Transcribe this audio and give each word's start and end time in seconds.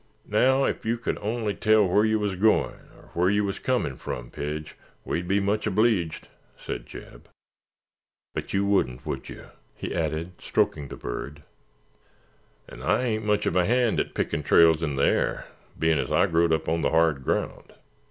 "Naow, 0.25 0.63
if 0.63 0.83
yer 0.83 0.97
could 0.97 1.19
ony 1.19 1.53
tell 1.53 1.87
whar 1.87 2.03
yer 2.03 2.17
wuz 2.17 2.33
goin' 2.33 2.89
or 2.97 3.09
whar 3.13 3.29
yer 3.29 3.43
wuz 3.43 3.59
comin' 3.61 3.97
frum, 3.97 4.31
Pidge, 4.31 4.75
we'd 5.05 5.27
be 5.27 5.39
much 5.39 5.67
obleeged," 5.67 6.27
said 6.57 6.87
Jeb; 6.87 7.29
"but 8.33 8.51
you 8.51 8.65
wouldn't, 8.65 9.05
would 9.05 9.29
yer," 9.29 9.51
he 9.75 9.93
added, 9.93 10.31
stroking 10.41 10.87
the 10.87 10.97
bird, 10.97 11.43
"'n' 12.67 12.81
I 12.81 13.03
ain't 13.03 13.25
much 13.25 13.45
uv 13.45 13.55
a 13.55 13.65
hand 13.67 13.99
at 13.99 14.15
pickin' 14.15 14.41
trails 14.41 14.81
in 14.81 14.95
th'air, 14.95 15.45
bein' 15.77 15.99
as 15.99 16.11
I 16.11 16.25
growed 16.25 16.51
up 16.51 16.67
on 16.67 16.81
th'hard 16.81 17.23
ground." 17.23 17.73